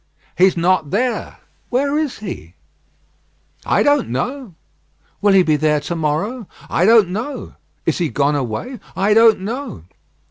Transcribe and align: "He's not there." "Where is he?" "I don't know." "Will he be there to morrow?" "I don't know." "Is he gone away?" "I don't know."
"He's 0.35 0.57
not 0.57 0.89
there." 0.89 1.37
"Where 1.69 1.95
is 1.95 2.17
he?" 2.17 2.55
"I 3.67 3.83
don't 3.83 4.09
know." 4.09 4.55
"Will 5.21 5.33
he 5.33 5.43
be 5.43 5.57
there 5.57 5.79
to 5.81 5.95
morrow?" 5.95 6.47
"I 6.71 6.85
don't 6.85 7.09
know." 7.09 7.53
"Is 7.85 7.99
he 7.99 8.09
gone 8.09 8.35
away?" 8.35 8.79
"I 8.95 9.13
don't 9.13 9.41
know." 9.41 9.83